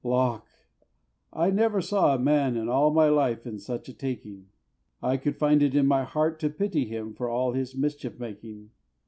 Lawk! 0.03 0.47
I 1.31 1.51
never 1.51 1.79
saw 1.79 2.15
a 2.15 2.19
man 2.19 2.57
in 2.57 2.67
all 2.67 2.89
my 2.89 3.07
life 3.09 3.45
in 3.45 3.59
such 3.59 3.87
a 3.87 3.93
taking; 3.93 4.47
I 4.99 5.17
could 5.17 5.37
find 5.37 5.61
it 5.61 5.75
in 5.75 5.85
my 5.85 6.05
heart 6.05 6.39
to 6.39 6.49
pity 6.49 6.85
him 6.85 7.13
for 7.13 7.29
all 7.29 7.51
his 7.51 7.75
mischief 7.75 8.19
making. 8.19 8.71